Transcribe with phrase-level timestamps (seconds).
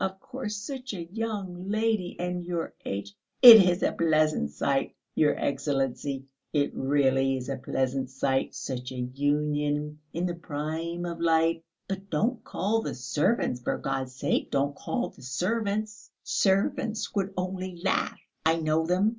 [0.01, 2.15] Of course such a young lady...
[2.19, 3.13] and your age...
[3.43, 8.95] it is a pleasant sight, your Excellency, it really is a pleasant sight such a
[8.95, 9.99] union...
[10.11, 11.61] in the prime of life....
[11.87, 16.09] But don't call the servants, for God's sake, don't call the servants...
[16.23, 18.17] servants would only laugh....
[18.43, 19.09] I know them